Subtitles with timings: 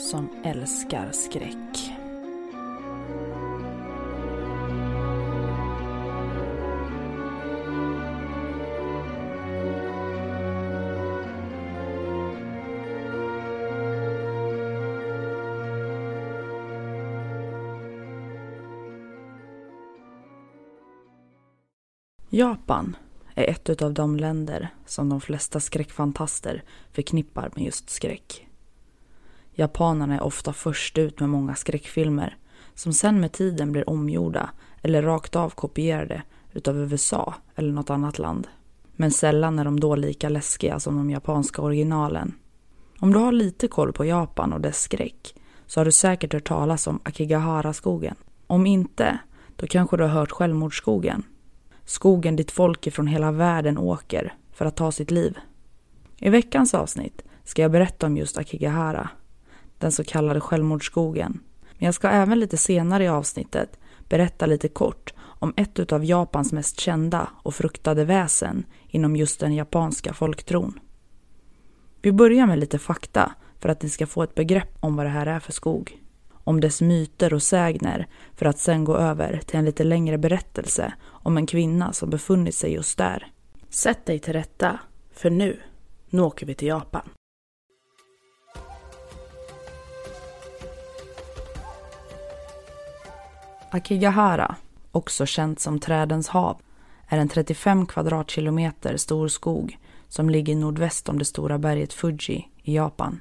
[0.00, 1.92] som älskar skräck.
[22.32, 22.96] Japan
[23.34, 28.49] är ett av de länder som de flesta skräckfantaster förknippar med just skräck.
[29.60, 32.36] Japanerna är ofta först ut med många skräckfilmer
[32.74, 34.50] som sen med tiden blir omgjorda
[34.82, 38.48] eller rakt av kopierade utav USA eller något annat land.
[38.92, 42.34] Men sällan är de då lika läskiga som de japanska originalen.
[42.98, 45.34] Om du har lite koll på Japan och dess skräck
[45.66, 48.14] så har du säkert hört talas om Akigahara-skogen.
[48.46, 49.18] Om inte,
[49.56, 51.22] då kanske du har hört Självmordsskogen.
[51.84, 55.38] Skogen dit folk ifrån hela världen åker för att ta sitt liv.
[56.18, 59.10] I veckans avsnitt ska jag berätta om just Akigahara
[59.80, 61.40] den så kallade självmordsskogen.
[61.78, 63.78] Men jag ska även lite senare i avsnittet
[64.08, 69.54] berätta lite kort om ett av Japans mest kända och fruktade väsen inom just den
[69.54, 70.80] japanska folktron.
[72.02, 75.10] Vi börjar med lite fakta för att ni ska få ett begrepp om vad det
[75.10, 75.98] här är för skog.
[76.32, 80.92] Om dess myter och sägner för att sen gå över till en lite längre berättelse
[81.02, 83.32] om en kvinna som befunnit sig just där.
[83.68, 84.78] Sätt dig till rätta,
[85.12, 85.60] för nu,
[86.10, 87.10] nu åker vi till Japan.
[93.72, 94.56] Akigahara,
[94.92, 96.60] också känt som Trädens hav,
[97.06, 102.74] är en 35 kvadratkilometer stor skog som ligger nordväst om det stora berget Fuji i
[102.74, 103.20] Japan.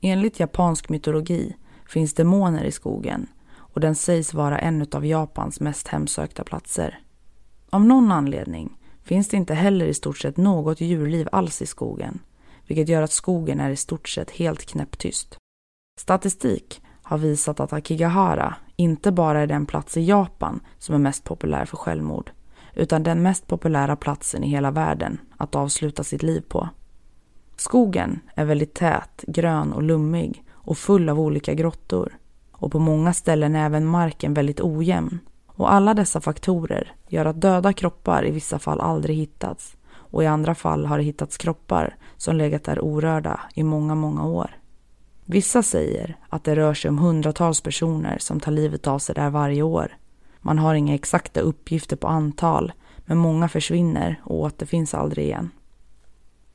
[0.00, 1.56] Enligt japansk mytologi
[1.88, 3.26] finns demoner i skogen
[3.56, 7.00] och den sägs vara en av Japans mest hemsökta platser.
[7.70, 12.18] Av någon anledning finns det inte heller i stort sett något djurliv alls i skogen,
[12.66, 15.36] vilket gör att skogen är i stort sett helt knäpptyst.
[16.00, 21.24] Statistik har visat att Akigahara inte bara är den plats i Japan som är mest
[21.24, 22.30] populär för självmord,
[22.74, 26.68] utan den mest populära platsen i hela världen att avsluta sitt liv på.
[27.56, 32.18] Skogen är väldigt tät, grön och lummig och full av olika grottor.
[32.52, 35.18] Och på många ställen är även marken väldigt ojämn.
[35.46, 39.76] Och alla dessa faktorer gör att döda kroppar i vissa fall aldrig hittats
[40.12, 44.26] och i andra fall har det hittats kroppar som legat där orörda i många, många
[44.26, 44.61] år.
[45.24, 49.30] Vissa säger att det rör sig om hundratals personer som tar livet av sig där
[49.30, 49.96] varje år.
[50.40, 52.72] Man har inga exakta uppgifter på antal,
[53.04, 55.50] men många försvinner och återfinns aldrig igen.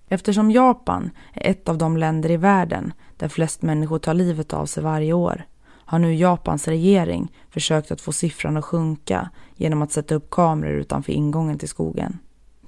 [0.10, 4.66] Eftersom Japan är ett av de länder i världen där flest människor tar livet av
[4.66, 5.46] sig varje år
[5.88, 10.74] har nu Japans regering försökt att få siffran att sjunka genom att sätta upp kameror
[10.74, 12.20] utanför ingången till skogen.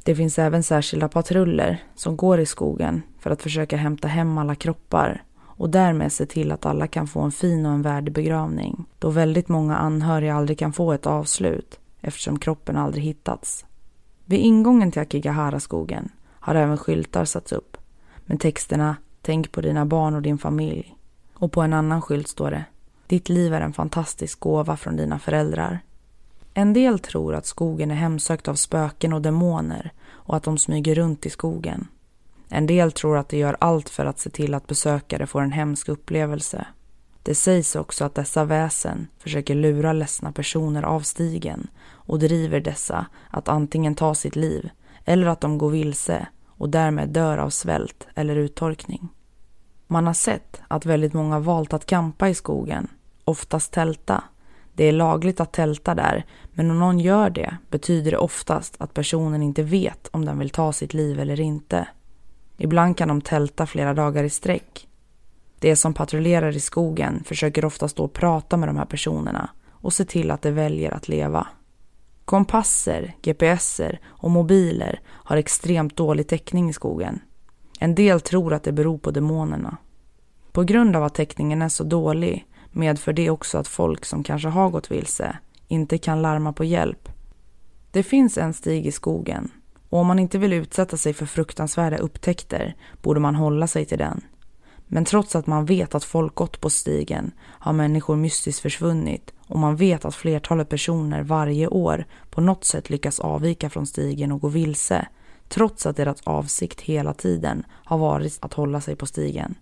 [0.04, 4.56] Det finns även särskilda patruller som går i skogen för att försöka hämta hem alla
[4.56, 5.24] kroppar
[5.60, 9.10] och därmed se till att alla kan få en fin och en värdig begravning då
[9.10, 13.66] väldigt många anhöriga aldrig kan få ett avslut eftersom kroppen aldrig hittats.
[14.26, 17.78] Vid ingången till Akigahara-skogen har även skyltar satts upp
[18.26, 20.96] med texterna Tänk på dina barn och din familj
[21.34, 22.66] och på en annan skylt står det
[23.08, 25.80] Ditt liv är en fantastisk gåva från dina föräldrar.
[26.54, 30.96] En del tror att skogen är hemsökt av spöken och demoner och att de smyger
[30.96, 31.88] runt i skogen.
[32.50, 35.52] En del tror att de gör allt för att se till att besökare får en
[35.52, 36.66] hemsk upplevelse.
[37.24, 43.06] Det sägs också att dessa väsen försöker lura ledsna personer av stigen och driver dessa
[43.30, 44.70] att antingen ta sitt liv
[45.06, 49.10] eller att de går vilse och därmed dör av svält eller uttorkning.
[49.88, 52.88] Man har sett att väldigt många valt att kampa i skogen,
[53.26, 54.24] oftast tälta.
[54.74, 58.94] Det är lagligt att tälta där, men om någon gör det betyder det oftast att
[58.94, 61.88] personen inte vet om den vill ta sitt liv eller inte.
[62.62, 64.88] Ibland kan de tälta flera dagar i sträck.
[65.60, 69.94] De som patrullerar i skogen försöker ofta stå och prata med de här personerna och
[69.94, 71.48] se till att de väljer att leva.
[72.26, 77.22] Kompasser, GPSer och mobiler har extremt dålig täckning i skogen.
[77.80, 79.78] En del tror att det beror på demonerna.
[80.52, 84.50] På grund av att täckningen är så dålig medför det också att folk som kanske
[84.50, 87.10] har gått vilse inte kan larma på hjälp.
[87.92, 89.52] Det finns en stig i skogen
[89.90, 93.98] och om man inte vill utsätta sig för fruktansvärda upptäckter borde man hålla sig till
[93.98, 94.22] den.
[94.88, 99.60] Men trots att man vet att folk gått på stigen har människor mystiskt försvunnit och
[99.60, 104.42] man vet att flertalet personer varje år på något sätt lyckas avvika från stigen och
[104.42, 105.08] gå vilse
[105.48, 109.56] trots att deras avsikt hela tiden har varit att hålla sig på stigen.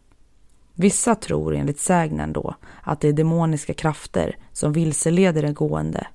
[0.73, 6.07] Vissa tror enligt sägnen då att det är demoniska krafter som vilseleder den gående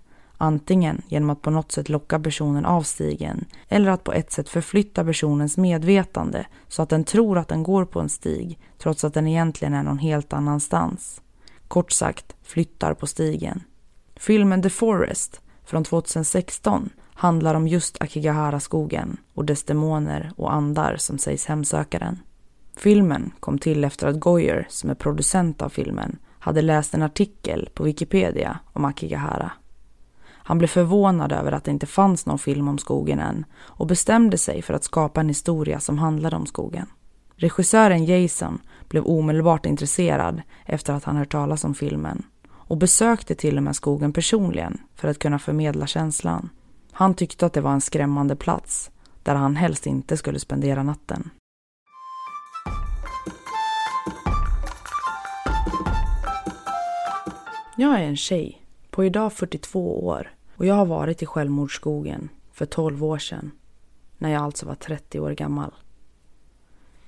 [0.42, 4.48] antingen genom att på något sätt locka personen av stigen eller att på ett sätt
[4.48, 9.14] förflytta personens medvetande så att den tror att den går på en stig trots att
[9.14, 11.20] den egentligen är någon helt annanstans.
[11.68, 13.60] Kort sagt, flyttar på stigen.
[14.16, 21.18] Filmen The Forest från 2016 handlar om just Akigahara-skogen och dess demoner och andar som
[21.18, 22.18] sägs hemsöka den.
[22.76, 27.68] Filmen kom till efter att Goyer, som är producent av filmen, hade läst en artikel
[27.74, 29.52] på Wikipedia om Akigahara.
[30.44, 34.38] Han blev förvånad över att det inte fanns någon film om skogen än och bestämde
[34.38, 36.86] sig för att skapa en historia som handlade om skogen.
[37.36, 38.58] Regissören Jason
[38.88, 43.76] blev omedelbart intresserad efter att han hört talas om filmen och besökte till och med
[43.76, 46.48] skogen personligen för att kunna förmedla känslan.
[46.92, 48.90] Han tyckte att det var en skrämmande plats
[49.22, 51.30] där han helst inte skulle spendera natten.
[57.76, 58.61] Jag är en tjej
[58.92, 63.50] på idag 42 år och jag har varit i självmordsskogen för 12 år sedan
[64.18, 65.74] när jag alltså var 30 år gammal.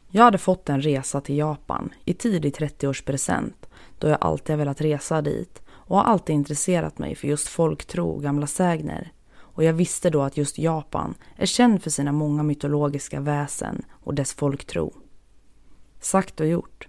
[0.08, 3.66] Jag hade fått en resa till Japan i tidig 30-årspresent
[3.98, 8.08] då jag alltid har velat resa dit och har alltid intresserat mig för just folktro
[8.08, 9.12] och gamla sägner.
[9.34, 14.14] Och jag visste då att just Japan är känd för sina många mytologiska väsen och
[14.14, 14.94] dess folktro.
[16.00, 16.88] Sagt och gjort.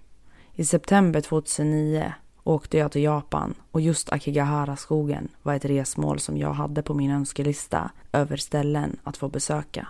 [0.53, 2.13] I september 2009
[2.45, 7.12] åkte jag till Japan och just Akigahara-skogen var ett resmål som jag hade på min
[7.12, 9.88] önskelista över ställen att få besöka.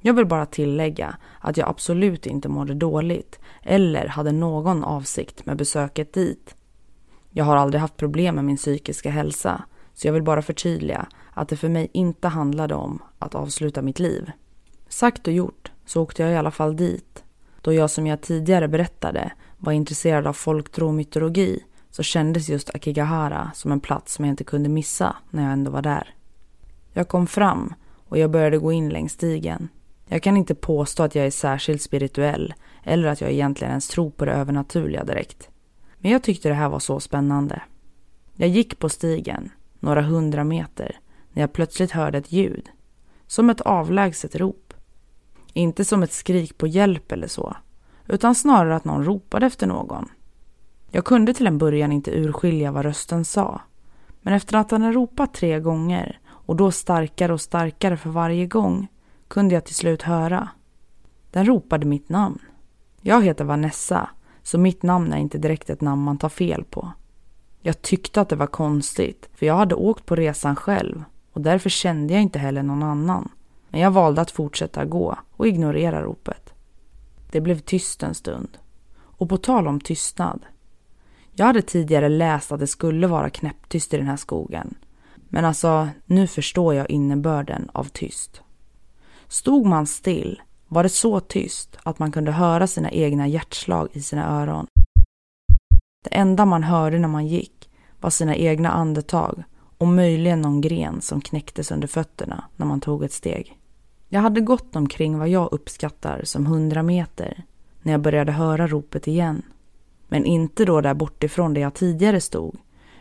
[0.00, 5.56] Jag vill bara tillägga att jag absolut inte mådde dåligt eller hade någon avsikt med
[5.56, 6.54] besöket dit.
[7.30, 9.64] Jag har aldrig haft problem med min psykiska hälsa
[9.94, 13.98] så jag vill bara förtydliga att det för mig inte handlade om att avsluta mitt
[13.98, 14.30] liv.
[14.88, 17.24] Sagt och gjort så åkte jag i alla fall dit
[17.60, 22.74] då jag som jag tidigare berättade var intresserad av folktro och mytologi så kändes just
[22.74, 26.14] Akigahara som en plats som jag inte kunde missa när jag ändå var där.
[26.92, 27.74] Jag kom fram
[28.08, 29.68] och jag började gå in längs stigen.
[30.06, 34.10] Jag kan inte påstå att jag är särskilt spirituell eller att jag egentligen ens tror
[34.10, 35.48] på det övernaturliga direkt.
[35.98, 37.62] Men jag tyckte det här var så spännande.
[38.34, 41.00] Jag gick på stigen, några hundra meter,
[41.32, 42.68] när jag plötsligt hörde ett ljud.
[43.26, 44.74] Som ett avlägset rop.
[45.52, 47.56] Inte som ett skrik på hjälp eller så,
[48.10, 50.08] utan snarare att någon ropade efter någon.
[50.90, 53.60] Jag kunde till en början inte urskilja vad rösten sa.
[54.22, 58.46] Men efter att han hade ropat tre gånger och då starkare och starkare för varje
[58.46, 58.88] gång
[59.28, 60.48] kunde jag till slut höra.
[61.30, 62.38] Den ropade mitt namn.
[63.00, 64.10] Jag heter Vanessa,
[64.42, 66.92] så mitt namn är inte direkt ett namn man tar fel på.
[67.60, 71.70] Jag tyckte att det var konstigt, för jag hade åkt på resan själv och därför
[71.70, 73.28] kände jag inte heller någon annan.
[73.68, 76.54] Men jag valde att fortsätta gå och ignorera ropet.
[77.30, 78.58] Det blev tyst en stund.
[78.96, 80.46] Och på tal om tystnad.
[81.32, 84.74] Jag hade tidigare läst att det skulle vara knäpptyst i den här skogen.
[85.28, 88.42] Men alltså, nu förstår jag innebörden av tyst.
[89.28, 94.02] Stod man still var det så tyst att man kunde höra sina egna hjärtslag i
[94.02, 94.66] sina öron.
[96.04, 97.70] Det enda man hörde när man gick
[98.00, 99.44] var sina egna andetag
[99.78, 103.59] och möjligen någon gren som knäcktes under fötterna när man tog ett steg.
[104.12, 107.44] Jag hade gått omkring vad jag uppskattar som hundra meter
[107.82, 109.42] när jag började höra ropet igen.
[110.08, 112.56] Men inte då där bortifrån där jag tidigare stod,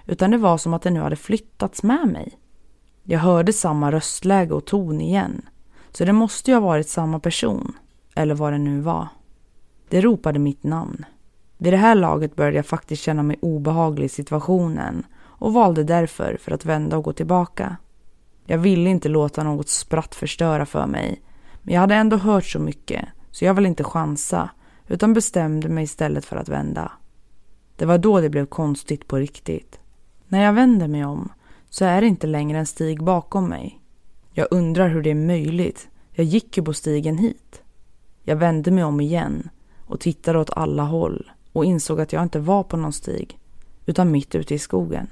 [0.06, 2.38] utan det var som att det nu hade flyttats med mig.
[3.04, 5.42] Jag hörde samma röstläge och ton igen,
[5.92, 7.74] så det måste ju ha varit samma person,
[8.16, 9.08] eller vad det nu var.
[9.89, 11.06] Det ropade mitt namn.
[11.58, 16.38] Vid det här laget började jag faktiskt känna mig obehaglig i situationen och valde därför
[16.42, 17.78] för att vända och gå tillbaka.
[18.51, 21.22] Jag ville inte låta något spratt förstöra för mig.
[21.62, 24.50] Men jag hade ändå hört så mycket, så jag ville inte chansa,
[24.88, 26.91] utan bestämde mig istället för att vända.
[27.75, 29.79] Det var då det blev konstigt på riktigt.
[30.27, 31.32] När jag vänder mig om
[31.70, 33.82] så är det inte längre en stig bakom mig.
[34.32, 35.88] Jag undrar hur det är möjligt.
[36.12, 37.62] Jag gick ju på stigen hit.
[38.24, 39.50] Jag vände mig om igen
[39.86, 43.39] och tittade åt alla håll och insåg att jag inte var på någon stig,
[43.86, 45.08] utan mitt ute i skogen.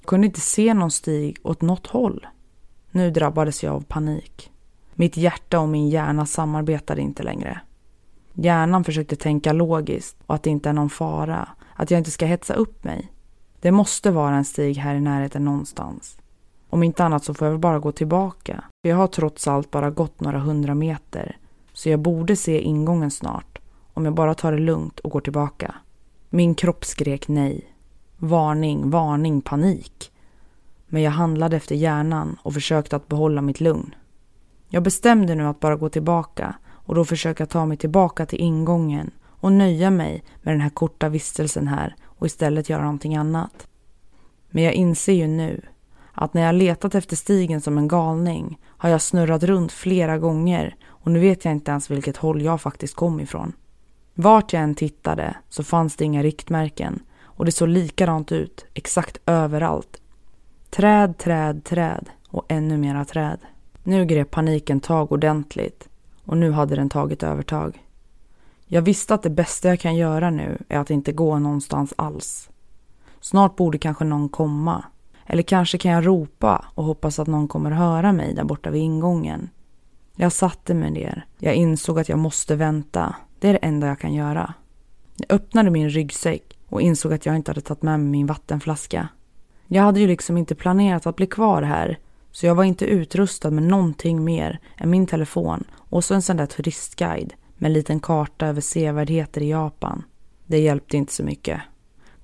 [0.00, 2.26] Jag kunde inte se någon stig åt något håll.
[2.90, 4.50] Nu drabbades jag av panik.
[4.94, 7.60] Mitt hjärta och min hjärna samarbetade inte längre.
[8.32, 12.26] Hjärnan försökte tänka logiskt och att det inte är någon fara, att jag inte ska
[12.26, 13.12] hetsa upp mig.
[13.60, 16.18] Det måste vara en stig här i närheten någonstans.
[16.70, 18.64] Om inte annat så får jag väl bara gå tillbaka.
[18.82, 21.36] För jag har trots allt bara gått några hundra meter.
[21.72, 23.58] Så jag borde se ingången snart.
[23.94, 25.74] Om jag bara tar det lugnt och går tillbaka.
[26.30, 27.74] Min kropp skrek nej.
[28.16, 30.12] Varning, varning, panik.
[30.88, 33.94] Men jag handlade efter hjärnan och försökte att behålla mitt lugn.
[34.68, 39.10] Jag bestämde nu att bara gå tillbaka och då försöka ta mig tillbaka till ingången
[39.26, 43.68] och nöja mig med den här korta vistelsen här och istället göra någonting annat.
[44.50, 45.60] Men jag inser ju nu
[46.12, 50.76] att när jag letat efter stigen som en galning har jag snurrat runt flera gånger
[50.86, 53.52] och nu vet jag inte ens vilket håll jag faktiskt kom ifrån.
[54.14, 59.18] Vart jag än tittade så fanns det inga riktmärken och det såg likadant ut exakt
[59.26, 60.00] överallt.
[60.70, 63.38] Träd, träd, träd och ännu mera träd.
[63.82, 65.88] Nu grep paniken tag ordentligt
[66.24, 67.84] och nu hade den tagit övertag.
[68.66, 72.50] Jag visste att det bästa jag kan göra nu är att inte gå någonstans alls.
[73.20, 74.84] Snart borde kanske någon komma.
[75.26, 78.82] Eller kanske kan jag ropa och hoppas att någon kommer höra mig där borta vid
[78.82, 79.50] ingången.
[80.16, 81.26] Jag satte mig ner.
[81.38, 83.14] Jag insåg att jag måste vänta.
[83.38, 84.54] Det är det enda jag kan göra.
[85.16, 89.08] Jag öppnade min ryggsäck och insåg att jag inte hade tagit med mig min vattenflaska.
[89.70, 91.98] Jag hade ju liksom inte planerat att bli kvar här
[92.30, 96.36] så jag var inte utrustad med någonting mer än min telefon och så en sån
[96.36, 100.02] där turistguide med en liten karta över sevärdheter i Japan.
[100.46, 101.60] Det hjälpte inte så mycket.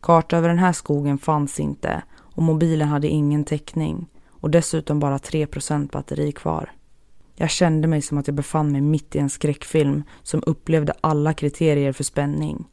[0.00, 5.18] Karta över den här skogen fanns inte och mobilen hade ingen täckning och dessutom bara
[5.18, 6.72] 3% batteri kvar.
[7.36, 11.32] Jag kände mig som att jag befann mig mitt i en skräckfilm som upplevde alla
[11.32, 12.64] kriterier för spänning.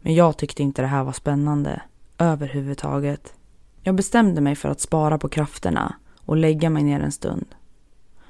[0.00, 1.82] Men jag tyckte inte det här var spännande.
[2.18, 3.34] Överhuvudtaget.
[3.88, 7.46] Jag bestämde mig för att spara på krafterna och lägga mig ner en stund.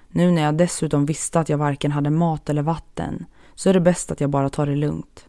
[0.09, 3.81] Nu när jag dessutom visste att jag varken hade mat eller vatten så är det
[3.81, 5.29] bäst att jag bara tar det lugnt.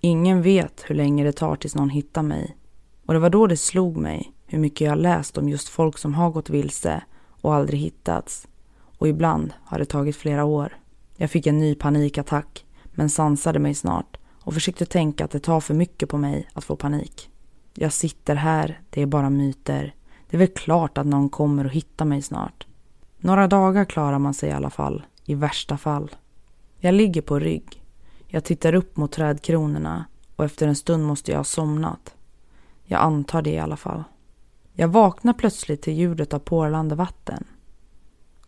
[0.00, 2.56] Ingen vet hur länge det tar tills någon hittar mig.
[3.06, 6.14] Och det var då det slog mig hur mycket jag läst om just folk som
[6.14, 8.48] har gått vilse och aldrig hittats.
[8.98, 10.76] Och ibland har det tagit flera år.
[11.16, 15.60] Jag fick en ny panikattack men sansade mig snart och försökte tänka att det tar
[15.60, 17.30] för mycket på mig att få panik.
[17.74, 19.94] Jag sitter här, det är bara myter.
[20.30, 22.66] Det är väl klart att någon kommer och hittar mig snart.
[23.18, 26.10] Några dagar klarar man sig i alla fall, i värsta fall.
[26.78, 27.82] Jag ligger på rygg.
[28.26, 30.04] Jag tittar upp mot trädkronorna
[30.36, 32.14] och efter en stund måste jag ha somnat.
[32.84, 34.04] Jag antar det i alla fall.
[34.72, 37.44] Jag vaknar plötsligt till ljudet av porlande vatten.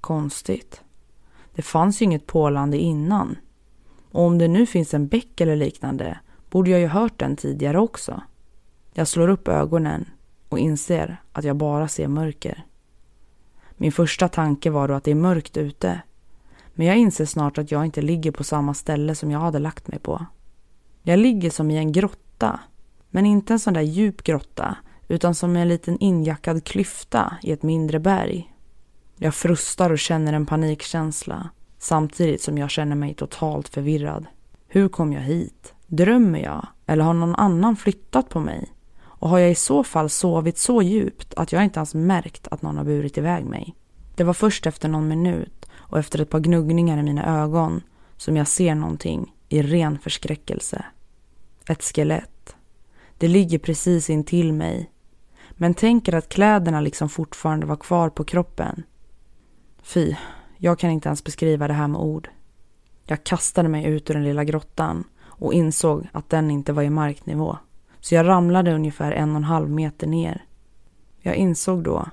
[0.00, 0.82] Konstigt.
[1.54, 3.36] Det fanns ju inget porlande innan.
[4.10, 6.18] Och om det nu finns en bäck eller liknande
[6.50, 8.22] borde jag ju hört den tidigare också.
[8.98, 10.10] Jag slår upp ögonen
[10.48, 12.64] och inser att jag bara ser mörker.
[13.76, 16.00] Min första tanke var då att det är mörkt ute.
[16.74, 19.88] Men jag inser snart att jag inte ligger på samma ställe som jag hade lagt
[19.88, 20.26] mig på.
[21.02, 22.60] Jag ligger som i en grotta.
[23.10, 24.76] Men inte en sån där djup grotta
[25.08, 28.54] utan som en liten injackad klyfta i ett mindre berg.
[29.16, 34.26] Jag frustar och känner en panikkänsla samtidigt som jag känner mig totalt förvirrad.
[34.68, 35.74] Hur kom jag hit?
[35.86, 36.66] Drömmer jag?
[36.86, 38.72] Eller har någon annan flyttat på mig?
[39.26, 42.62] Och har jag i så fall sovit så djupt att jag inte ens märkt att
[42.62, 43.74] någon har burit iväg mig?
[44.14, 47.82] Det var först efter någon minut och efter ett par gnuggningar i mina ögon
[48.16, 50.84] som jag ser någonting i ren förskräckelse.
[51.68, 52.56] Ett skelett.
[53.18, 54.90] Det ligger precis intill mig.
[55.52, 58.82] Men tänker att kläderna liksom fortfarande var kvar på kroppen.
[59.82, 60.14] Fy,
[60.56, 62.28] jag kan inte ens beskriva det här med ord.
[63.04, 66.90] Jag kastade mig ut ur den lilla grottan och insåg att den inte var i
[66.90, 67.58] marknivå.
[68.08, 70.44] Så jag ramlade ungefär en och en halv meter ner.
[71.22, 72.10] Jag insåg då.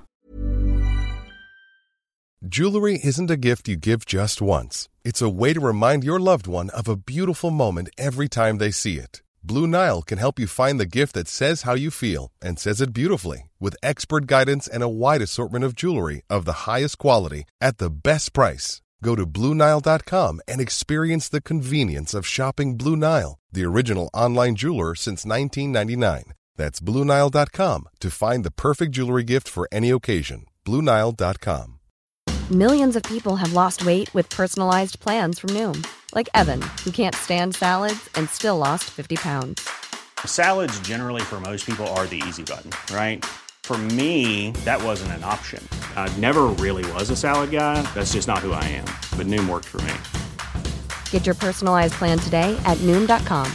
[2.52, 4.88] Jewelry isn't a gift you give just once.
[5.04, 8.72] It's a way to remind your loved one of a beautiful moment every time they
[8.72, 9.22] see it.
[9.42, 12.80] Blue Nile can help you find the gift that says how you feel and says
[12.80, 17.44] it beautifully with expert guidance and a wide assortment of jewelry of the highest quality
[17.60, 18.82] at the best price.
[19.04, 24.94] Go to BlueNile.com and experience the convenience of shopping Blue Nile, the original online jeweler
[24.94, 26.32] since 1999.
[26.56, 30.46] That's BlueNile.com to find the perfect jewelry gift for any occasion.
[30.64, 31.78] BlueNile.com.
[32.50, 37.14] Millions of people have lost weight with personalized plans from Noom, like Evan, who can't
[37.14, 39.68] stand salads and still lost 50 pounds.
[40.24, 43.22] Salads, generally, for most people, are the easy button, right?
[43.64, 45.66] For me, that wasn't an option.
[45.96, 47.80] I never really was a salad guy.
[47.94, 48.84] That's just not who I am.
[49.16, 49.94] But Noom worked for me.
[51.10, 53.50] Get your personalized plan today at Noom.com.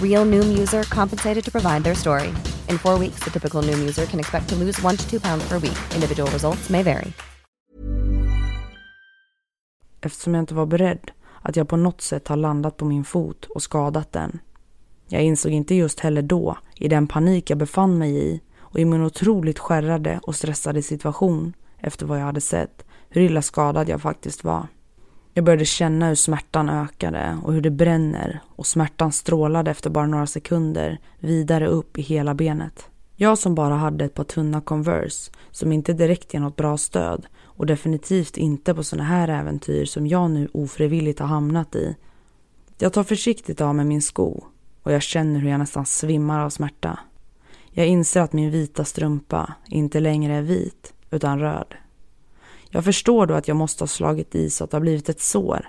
[0.00, 2.32] Real Noom user compensated to provide their story.
[2.68, 5.48] In four weeks, the typical Noom user can expect to lose one to two pounds
[5.48, 5.78] per week.
[5.94, 7.12] Individual results may vary.
[10.00, 11.10] Eftersom jag inte var beredd
[11.42, 14.38] att jag på något sätt har landat på min fot och skadat den.
[15.08, 18.40] Jag insåg inte just heller då, i den panik jag befann mig i,
[18.74, 23.42] och i min otroligt skärrade och stressade situation efter vad jag hade sett hur illa
[23.42, 24.66] skadad jag faktiskt var.
[25.34, 30.06] Jag började känna hur smärtan ökade och hur det bränner och smärtan strålade efter bara
[30.06, 32.88] några sekunder vidare upp i hela benet.
[33.16, 37.26] Jag som bara hade ett par tunna Converse som inte direkt ger något bra stöd
[37.42, 41.96] och definitivt inte på sådana här äventyr som jag nu ofrivilligt har hamnat i.
[42.78, 44.44] Jag tar försiktigt av mig min sko
[44.82, 46.98] och jag känner hur jag nästan svimmar av smärta.
[47.76, 51.74] Jag inser att min vita strumpa inte längre är vit utan röd.
[52.70, 55.20] Jag förstår då att jag måste ha slagit i så att det har blivit ett
[55.20, 55.68] sår.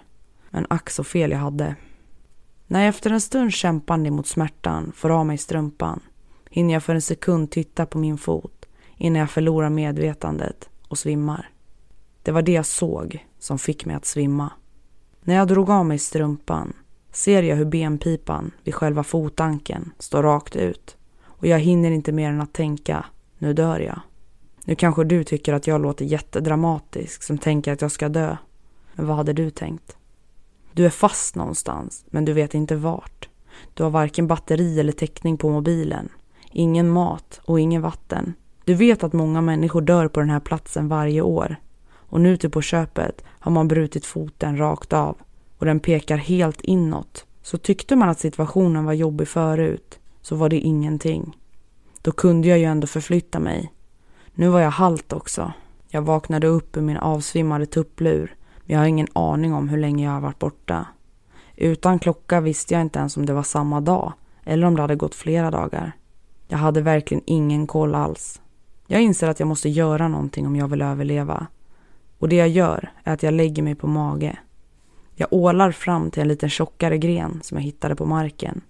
[0.50, 1.75] Men ack så fel jag hade.
[2.67, 6.00] När jag efter en stund kämpande mot smärtan får av mig strumpan
[6.50, 8.65] hinner jag för en sekund titta på min fot
[8.97, 11.50] innan jag förlorar medvetandet och svimmar.
[12.24, 14.51] Det var det jag såg som fick mig att svimma.
[15.24, 16.74] När jag drog av mig strumpan
[17.12, 20.97] ser jag hur benpipan vid själva fotanken står rakt ut
[21.38, 23.06] och jag hinner inte mer än att tänka,
[23.38, 24.00] nu dör jag.
[24.63, 28.38] Nu kanske du tycker att jag låter jättedramatisk som tänker att jag ska dö.
[28.94, 29.98] Men vad hade du tänkt?
[30.74, 33.30] Du är fast någonstans, men du vet inte vart.
[33.74, 36.10] Du har varken batteri eller täckning på mobilen.
[36.51, 38.34] Ingen mat och ingen vatten.
[38.65, 41.56] Du vet att många människor dör på den här platsen varje år.
[41.94, 45.18] Och nu till på köpet har man brutit foten rakt av
[45.58, 47.25] och den pekar helt inåt.
[47.42, 51.38] Så tyckte man att situationen var jobbig förut så var det ingenting.
[52.01, 53.72] Då kunde jag ju ändå förflytta mig
[54.38, 55.53] nu var jag halt också.
[55.88, 60.05] Jag vaknade upp ur min avsvimmade tupplur, men jag har ingen aning om hur länge
[60.05, 60.88] jag har varit borta.
[61.55, 64.13] Utan klocka visste jag inte ens om det var samma dag
[64.44, 65.91] eller om det hade gått flera dagar.
[66.48, 68.41] Jag hade verkligen ingen koll alls.
[68.88, 71.48] Jag inser att jag måste göra någonting om jag vill överleva.
[72.20, 74.38] Och det jag gör är att jag lägger mig på mage.
[75.15, 78.62] Jag ålar fram till en liten tjockare gren som jag hittade på marken.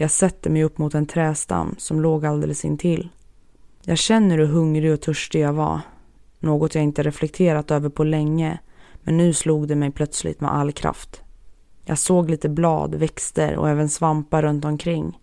[0.00, 3.08] Jag sätter mig upp mot en trästam som låg alldeles intill.
[3.84, 5.80] Jag känner hur hungrig och törstig jag var.
[6.38, 8.58] Något jag inte reflekterat över på länge,
[9.02, 11.22] men nu slog det mig plötsligt med all kraft.
[11.84, 15.20] Jag såg lite blad, växter och även svampar runt omkring.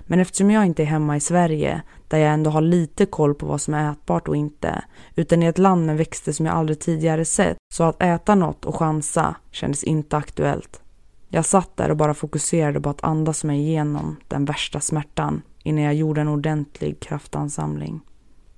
[0.00, 3.46] Men eftersom jag inte är hemma i Sverige, där jag ändå har lite koll på
[3.46, 6.80] vad som är ätbart och inte, utan i ett land med växter som jag aldrig
[6.80, 10.82] tidigare sett, så att äta något och chansa kändes inte aktuellt.
[11.28, 15.84] Jag satt där och bara fokuserade på att andas mig igenom den värsta smärtan innan
[15.84, 18.00] jag gjorde en ordentlig kraftansamling.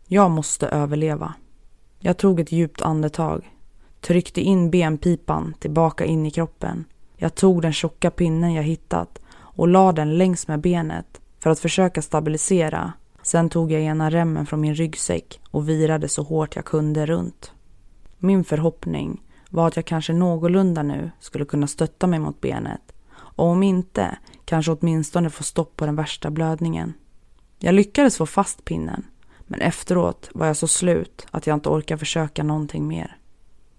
[0.07, 1.35] Jag måste överleva.
[1.99, 3.51] Jag tog ett djupt andetag,
[4.01, 6.85] tryckte in benpipan tillbaka in i kroppen.
[7.17, 11.61] Jag tog den tjocka pinnen jag hittat och la den längs med benet för att
[11.61, 12.93] försöka stabilisera.
[13.23, 17.53] Sen tog jag ena remmen från min ryggsäck och virade så hårt jag kunde runt.
[18.19, 23.47] Min förhoppning var att jag kanske någorlunda nu skulle kunna stötta mig mot benet och
[23.47, 26.95] om inte, kanske åtminstone få stopp på den värsta blödningen.
[27.59, 29.07] Jag lyckades få fast pinnen,
[29.47, 33.17] men efteråt var jag så slut att jag inte orkade försöka någonting mer.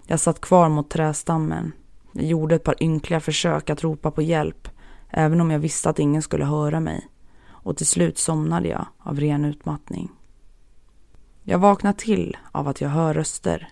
[0.06, 1.72] Jag satt kvar mot trästammen.
[2.12, 4.68] Jag gjorde ett par ynkliga försök att ropa på hjälp,
[5.10, 7.08] även om jag visste att ingen skulle höra mig.
[7.48, 10.12] Och till slut somnade jag av ren utmattning.
[11.44, 13.70] Jag vaknar till av att jag hör röster.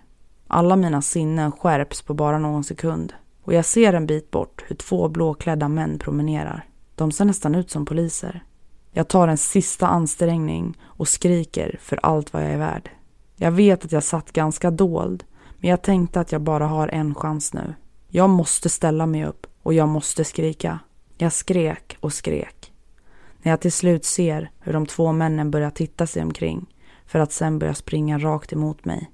[0.51, 4.75] Alla mina sinnen skärps på bara någon sekund och jag ser en bit bort hur
[4.75, 6.65] två blåklädda män promenerar.
[6.95, 8.43] De ser nästan ut som poliser.
[8.91, 12.89] Jag tar en sista ansträngning och skriker för allt vad jag är värd.
[13.35, 15.23] Jag vet att jag satt ganska dold,
[15.57, 17.73] men jag tänkte att jag bara har en chans nu.
[18.07, 20.79] Jag måste ställa mig upp och jag måste skrika.
[21.17, 22.73] Jag skrek och skrek.
[23.41, 26.65] När jag till slut ser hur de två männen börjar titta sig omkring
[27.05, 29.11] för att sen börja springa rakt emot mig.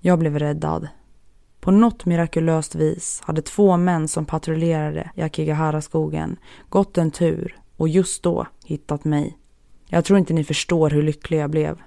[0.00, 0.88] Jag blev räddad.
[1.60, 6.36] På något mirakulöst vis hade två män som patrullerade i Akigahara-skogen
[6.68, 9.38] gått en tur och just då hittat mig.
[9.86, 11.82] Jag tror inte ni förstår hur lycklig jag blev.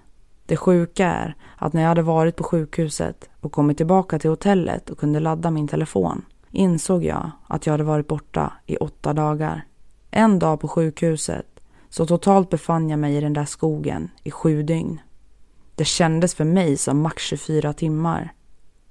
[0.45, 4.89] Det sjuka är att när jag hade varit på sjukhuset och kommit tillbaka till hotellet
[4.89, 9.65] och kunde ladda min telefon insåg jag att jag hade varit borta i åtta dagar.
[10.11, 14.63] En dag på sjukhuset, så totalt befann jag mig i den där skogen i sju
[14.63, 15.01] dygn.
[15.75, 18.33] Det kändes för mig som max 24 timmar.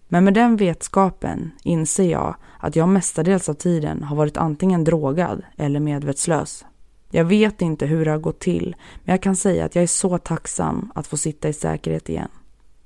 [0.09, 5.43] Men med den vetskapen inser jag att jag mestadels av tiden har varit antingen drogad
[5.57, 6.65] eller medvetslös.
[7.11, 9.87] Jag vet inte hur det har gått till, men jag kan säga att jag är
[9.87, 12.29] så tacksam att få sitta i säkerhet igen.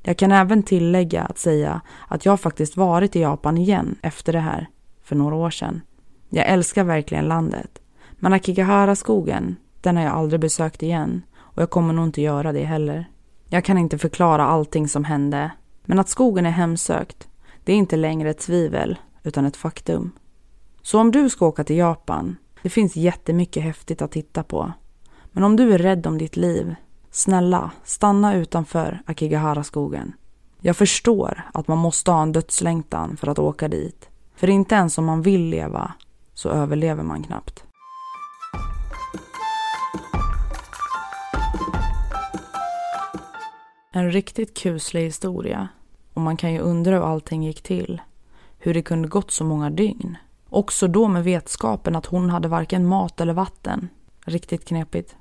[0.03, 4.41] Jag kan även tillägga att säga att jag faktiskt varit i Japan igen efter det
[4.41, 4.69] här,
[5.03, 5.81] för några år sedan.
[6.29, 7.79] Jag älskar verkligen landet.
[8.19, 12.65] Men Akigahara-skogen, den har jag aldrig besökt igen och jag kommer nog inte göra det
[12.65, 13.09] heller.
[13.49, 15.51] Jag kan inte förklara allting som hände,
[15.85, 17.29] men att skogen är hemsökt,
[17.65, 20.13] det är inte längre ett tvivel, utan ett faktum.
[20.83, 24.73] Så om du ska åka till Japan det finns jättemycket häftigt att titta på.
[25.33, 26.75] Men om du är rädd om ditt liv,
[27.11, 30.13] snälla, stanna utanför Akigahara-skogen.
[30.61, 34.09] Jag förstår att man måste ha en dödslängtan för att åka dit.
[34.37, 35.95] För inte ens om man vill leva
[36.35, 37.65] så överlever man knappt.
[43.97, 45.69] En riktigt kuslig historia.
[46.15, 48.01] Och man kan ju undra hur allting gick till.
[48.59, 50.17] Hur det kunde gått så många dygn.
[50.49, 53.89] Också då med vetskapen att hon hade varken mat eller vatten.
[54.25, 55.17] Riktigt knepigt.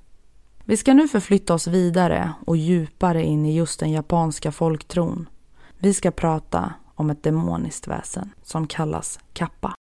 [0.64, 5.30] Vi ska nu förflytta oss vidare och djupare in i just den japanska folktron.
[5.78, 9.74] Vi ska prata om ett demoniskt väsen som kallas kappa.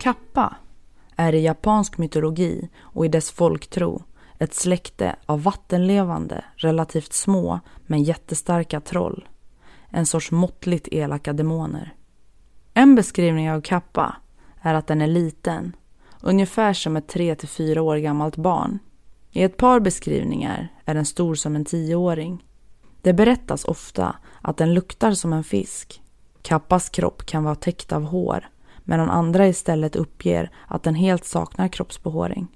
[0.00, 0.56] Kappa
[1.16, 4.02] är i japansk mytologi och i dess folktro
[4.38, 9.28] ett släkte av vattenlevande, relativt små men jättestarka troll.
[9.90, 11.94] En sorts måttligt elaka demoner.
[12.74, 14.16] En beskrivning av Kappa
[14.60, 15.76] är att den är liten,
[16.20, 18.78] ungefär som ett 3-4 år gammalt barn.
[19.30, 22.44] I ett par beskrivningar är den stor som en tioåring.
[23.02, 26.02] Det berättas ofta att den luktar som en fisk.
[26.42, 28.48] Kappas kropp kan vara täckt av hår
[28.84, 32.48] medan andra istället uppger att den helt saknar kroppsbehåring.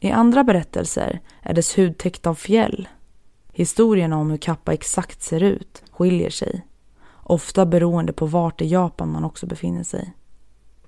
[0.00, 2.88] I andra berättelser är dess hud täckt av fjäll.
[3.52, 6.66] Historierna om hur kappa exakt ser ut skiljer sig,
[7.22, 10.14] ofta beroende på vart i Japan man också befinner sig.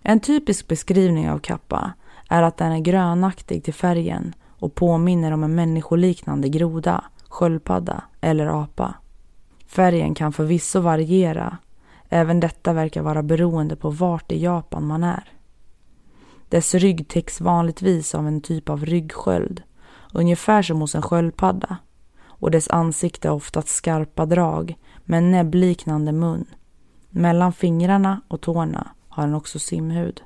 [0.03, 1.93] En typisk beskrivning av kappa
[2.29, 8.47] är att den är grönaktig till färgen och påminner om en människoliknande groda, sköldpadda eller
[8.47, 8.95] apa.
[9.67, 11.59] Färgen kan förvisso variera
[12.09, 15.33] Även detta verkar vara beroende på vart i Japan man är.
[16.49, 19.63] Dess rygg täcks vanligtvis av en typ av ryggsköld,
[20.13, 21.77] ungefär som hos en sköldpadda.
[22.23, 26.45] Och dess ansikte har oftast skarpa drag med en näbbliknande mun.
[27.11, 30.23] Mellan fingrarna och tårna har den också simhud.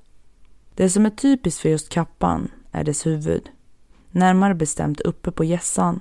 [0.75, 3.51] Det som är typiskt för just kappan är dess huvud.
[4.11, 6.01] Närmare bestämt uppe på gässan.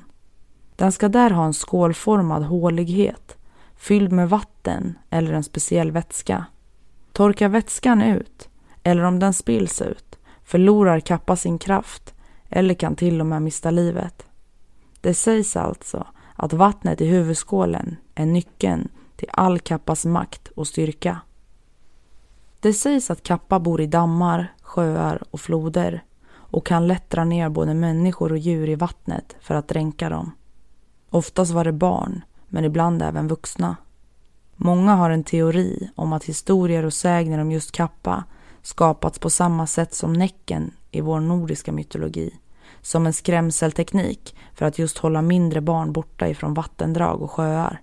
[0.75, 3.36] Den ska där ha en skålformad hålighet
[3.77, 6.45] fylld med vatten eller en speciell vätska.
[7.11, 8.49] Torkar vätskan ut,
[8.83, 12.13] eller om den spills ut, förlorar kappa sin kraft
[12.49, 14.25] eller kan till och med mista livet.
[15.01, 21.21] Det sägs alltså att vattnet i huvudskålen är nyckeln till all kappas makt och styrka.
[22.59, 27.49] Det sägs att kappa bor i dammar, sjöar och floder och kan lätt dra ner
[27.49, 30.31] både människor och djur i vattnet för att dränka dem.
[31.09, 33.75] Oftast var det barn men ibland även vuxna.
[34.55, 38.23] Många har en teori om att historier och sägner om just kappa
[38.61, 42.39] skapats på samma sätt som Näcken i vår nordiska mytologi.
[42.81, 47.81] Som en skrämselteknik för att just hålla mindre barn borta ifrån vattendrag och sjöar.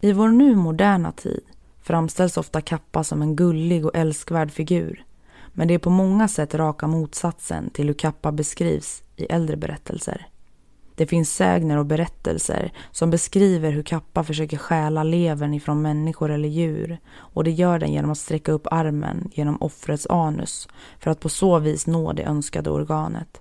[0.00, 1.44] I vår nu moderna tid
[1.82, 5.04] framställs ofta kappa som en gullig och älskvärd figur.
[5.52, 10.28] Men det är på många sätt raka motsatsen till hur kappa beskrivs i äldre berättelser.
[10.98, 16.48] Det finns sägner och berättelser som beskriver hur Kappa försöker stjäla levern ifrån människor eller
[16.48, 21.20] djur och det gör den genom att sträcka upp armen genom offrets anus för att
[21.20, 23.40] på så vis nå det önskade organet.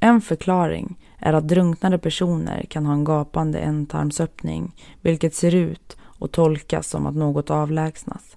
[0.00, 6.32] En förklaring är att drunknade personer kan ha en gapande ändtarmsöppning vilket ser ut och
[6.32, 8.36] tolkas som att något avlägsnas.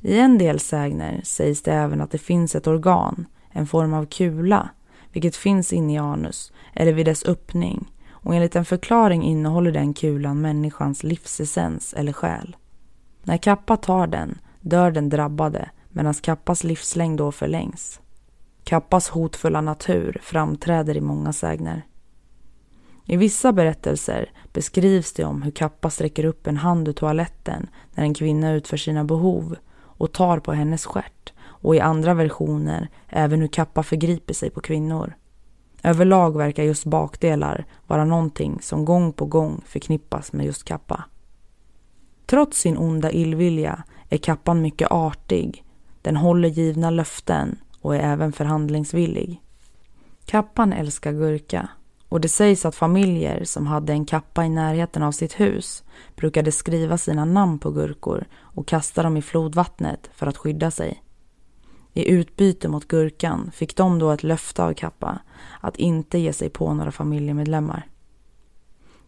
[0.00, 4.06] I en del sägner sägs det även att det finns ett organ, en form av
[4.06, 4.68] kula,
[5.12, 9.94] vilket finns inne i anus eller vid dess öppning och enligt en förklaring innehåller den
[9.94, 12.56] kulan människans livsessens eller själ.
[13.22, 18.00] När Kappa tar den dör den drabbade medan Kappas livslängd då förlängs.
[18.64, 21.82] Kappas hotfulla natur framträder i många sägner.
[23.04, 28.04] I vissa berättelser beskrivs det om hur Kappa sträcker upp en hand ur toaletten när
[28.04, 33.40] en kvinna utför sina behov och tar på hennes stjärt och i andra versioner även
[33.40, 35.14] hur Kappa förgriper sig på kvinnor.
[35.82, 41.04] Överlag verkar just bakdelar vara någonting som gång på gång förknippas med just Kappa.
[42.26, 45.64] Trots sin onda illvilja är Kappan mycket artig.
[46.02, 49.42] Den håller givna löften och är även förhandlingsvillig.
[50.24, 51.68] Kappan älskar gurka
[52.08, 55.84] och det sägs att familjer som hade en kappa i närheten av sitt hus
[56.16, 61.02] brukade skriva sina namn på gurkor och kasta dem i flodvattnet för att skydda sig.
[61.98, 65.18] I utbyte mot gurkan fick de då ett löfte av Kappa
[65.60, 67.86] att inte ge sig på några familjemedlemmar.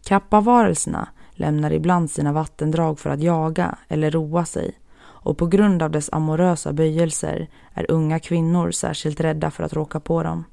[0.03, 5.91] Kappavarelserna lämnar ibland sina vattendrag för att jaga eller roa sig och på grund av
[5.91, 10.43] dess amorösa böjelser är unga kvinnor särskilt rädda för att råka på dem.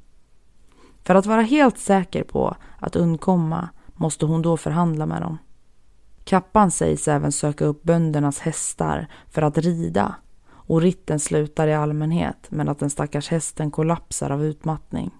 [1.04, 5.38] För att vara helt säker på att undkomma måste hon då förhandla med dem.
[6.24, 10.14] Kappan sägs även söka upp böndernas hästar för att rida
[10.68, 15.10] och ritten slutar i allmänhet med att den stackars hästen kollapsar av utmattning.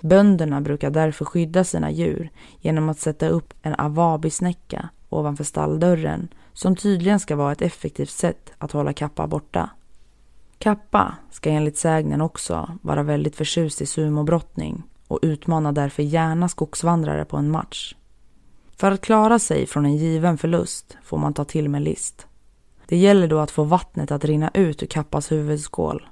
[0.00, 6.76] Bönderna brukar därför skydda sina djur genom att sätta upp en avabisnäcka ovanför stalldörren som
[6.76, 9.70] tydligen ska vara ett effektivt sätt att hålla Kappa borta.
[10.58, 17.24] Kappa ska enligt sägnen också vara väldigt förtjust i sumobrottning och utmanar därför gärna skogsvandrare
[17.24, 17.94] på en match.
[18.76, 22.26] För att klara sig från en given förlust får man ta till med list.
[22.86, 26.08] Det gäller då att få vattnet att rinna ut ur Kappas huvudskål.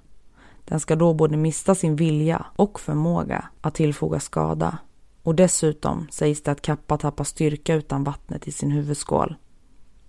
[0.64, 4.78] Den ska då både mista sin vilja och förmåga att tillfoga skada.
[5.22, 9.34] Och dessutom sägs det att Kappa tappar styrka utan vattnet i sin huvudskål.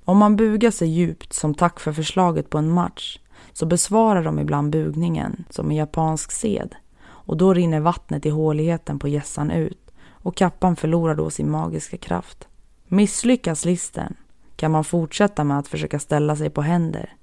[0.06, 3.20] Om man bugar sig djupt som tack för förslaget på en match
[3.54, 9.00] så besvarar de ibland bugningen som en japansk sed och då rinner vattnet i håligheten
[9.00, 12.48] på gässan ut och kappan förlorar då sin magiska kraft.
[12.88, 14.16] Misslyckas listen
[14.64, 17.16] kan man fortsätta med att försöka ställa sig på händer.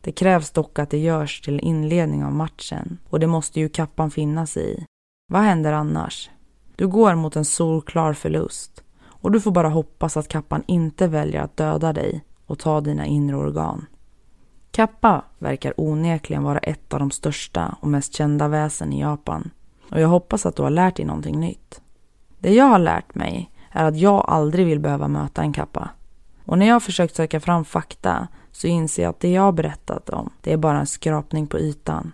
[0.00, 4.10] Det krävs dock att det görs till inledning av matchen och det måste ju kappan
[4.10, 4.86] finna sig i.
[5.28, 6.30] Vad händer annars?
[6.76, 11.40] Du går mot en solklar förlust och du får bara hoppas att kappan inte väljer
[11.40, 13.86] att döda dig och ta dina inre organ.
[14.70, 19.50] Kappa verkar onekligen vara ett av de största och mest kända väsen i Japan
[19.90, 21.80] och jag hoppas att du har lärt dig någonting nytt.
[22.38, 25.90] Det jag har lärt mig är att jag aldrig vill behöva möta en kappa.
[26.52, 29.52] Och när jag har försökt söka fram fakta så inser jag att det jag har
[29.52, 32.12] berättat om, det är bara en skrapning på ytan.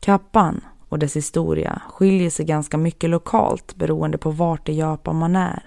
[0.00, 5.36] Kappan och dess historia skiljer sig ganska mycket lokalt beroende på vart i Japan man
[5.36, 5.62] är.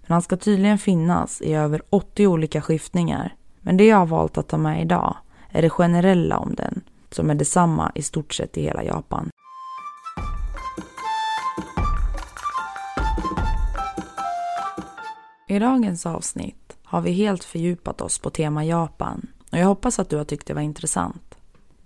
[0.00, 3.34] Men han ska tydligen finnas i över 80 olika skiftningar.
[3.60, 5.16] Men det jag har valt att ta med idag
[5.50, 6.80] är det generella om den,
[7.10, 9.30] som är detsamma i stort sett i hela Japan.
[15.48, 20.10] I dagens avsnitt har vi helt fördjupat oss på tema Japan och jag hoppas att
[20.10, 21.34] du har tyckt det var intressant.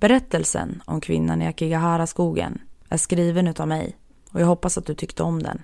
[0.01, 3.97] Berättelsen om kvinnan i Akigahara-skogen är skriven utav mig
[4.31, 5.63] och jag hoppas att du tyckte om den.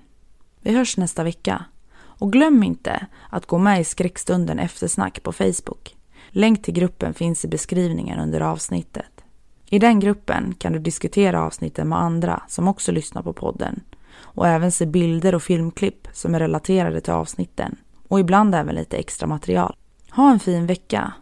[0.61, 1.65] Vi hörs nästa vecka.
[1.95, 5.97] Och glöm inte att gå med i skräckstunden eftersnack på Facebook.
[6.29, 9.25] Länk till gruppen finns i beskrivningen under avsnittet.
[9.67, 13.81] I den gruppen kan du diskutera avsnitten med andra som också lyssnar på podden
[14.21, 17.77] och även se bilder och filmklipp som är relaterade till avsnitten
[18.09, 19.77] och ibland även lite extra material.
[20.11, 21.13] Ha en fin vecka!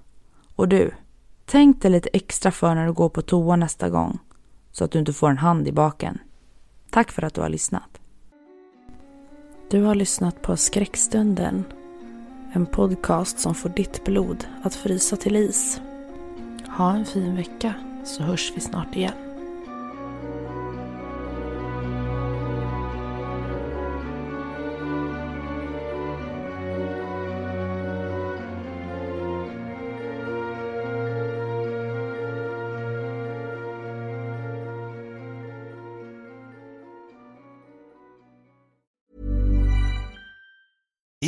[0.57, 0.91] Och du,
[1.45, 4.19] tänk dig lite extra för när du går på toa nästa gång
[4.73, 6.19] så att du inte får en hand i baken.
[6.91, 8.01] Tack för att du har lyssnat.
[9.71, 11.65] Du har lyssnat på Skräckstunden.
[12.53, 15.81] En podcast som får ditt blod att frysa till is.
[16.77, 19.36] Ha en fin vecka så hörs vi snart igen.